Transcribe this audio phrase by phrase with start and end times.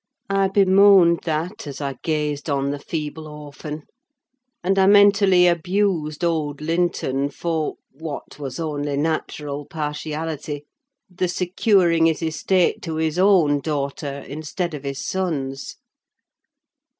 [0.31, 3.83] I bemoaned that, as I gazed on the feeble orphan;
[4.63, 10.65] and I mentally abused old Linton for (what was only natural partiality)
[11.07, 15.75] the securing his estate to his own daughter, instead of his son's.